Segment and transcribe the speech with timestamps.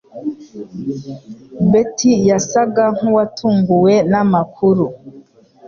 [1.71, 4.85] Betty yasaga nkuwatunguwe namakuru.